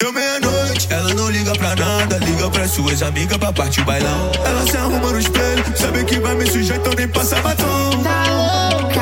[0.00, 4.30] Deu meia-noite, ela não liga pra nada Liga pra suas amigas pra partir o bailão.
[4.44, 8.00] Ela se arruma no espelho, sabe que vai me sujar Então nem passa batom.
[8.04, 9.00] Tá louca?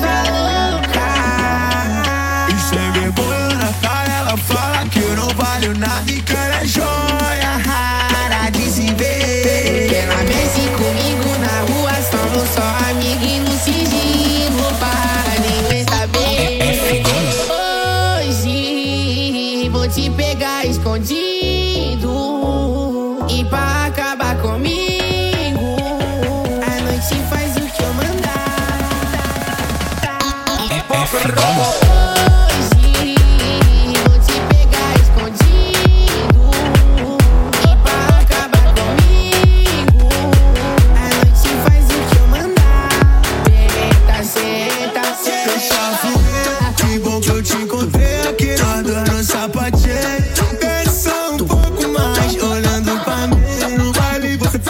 [0.00, 0.24] Tá
[0.72, 1.06] louca?
[2.48, 6.09] E sem vergonha na cara Ela fala que eu não valho nada
[23.32, 25.76] E pra acabar comigo
[26.66, 28.40] A noite faz o que eu mandar.
[30.58, 31.99] Hoje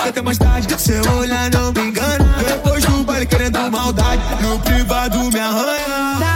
[0.08, 2.24] até mais tarde Seu olhar não me engana.
[2.46, 6.29] Depois do baile querendo maldade No privado me arranha